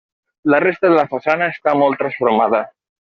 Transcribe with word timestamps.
La 0.53 0.59
resta 0.63 0.89
de 0.93 0.95
la 1.01 1.05
façana 1.11 1.49
està 1.57 1.75
molt 1.83 2.01
transformada. 2.05 2.63